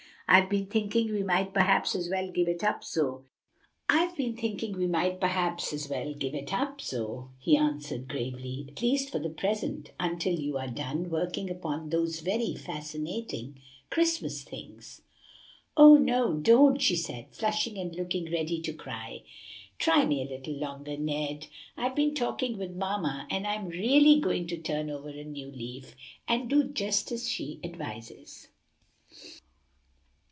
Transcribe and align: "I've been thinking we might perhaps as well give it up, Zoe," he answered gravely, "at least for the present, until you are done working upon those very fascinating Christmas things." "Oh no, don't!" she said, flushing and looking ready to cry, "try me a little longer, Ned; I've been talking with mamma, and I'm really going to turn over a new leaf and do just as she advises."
"I've 0.33 0.49
been 0.49 0.67
thinking 0.67 1.11
we 1.11 1.23
might 1.23 1.53
perhaps 1.53 1.93
as 1.93 2.07
well 2.09 2.31
give 2.31 2.47
it 2.47 2.63
up, 2.63 2.85
Zoe," 2.85 3.23
he 3.89 3.95
answered 3.99 4.29
gravely, 8.07 8.65
"at 8.69 8.81
least 8.81 9.09
for 9.09 9.19
the 9.19 9.29
present, 9.29 9.91
until 9.99 10.33
you 10.33 10.57
are 10.57 10.69
done 10.69 11.09
working 11.09 11.49
upon 11.49 11.89
those 11.89 12.21
very 12.21 12.55
fascinating 12.55 13.59
Christmas 13.89 14.43
things." 14.45 15.01
"Oh 15.75 15.97
no, 15.97 16.35
don't!" 16.35 16.81
she 16.81 16.95
said, 16.95 17.35
flushing 17.35 17.77
and 17.77 17.93
looking 17.93 18.31
ready 18.31 18.61
to 18.61 18.71
cry, 18.71 19.23
"try 19.79 20.05
me 20.05 20.21
a 20.25 20.29
little 20.33 20.53
longer, 20.55 20.95
Ned; 20.95 21.47
I've 21.75 21.93
been 21.93 22.15
talking 22.15 22.57
with 22.57 22.71
mamma, 22.71 23.27
and 23.29 23.45
I'm 23.45 23.67
really 23.67 24.21
going 24.21 24.47
to 24.47 24.55
turn 24.57 24.89
over 24.89 25.09
a 25.09 25.25
new 25.25 25.51
leaf 25.51 25.93
and 26.25 26.49
do 26.49 26.63
just 26.69 27.11
as 27.11 27.27
she 27.27 27.59
advises." 27.65 28.47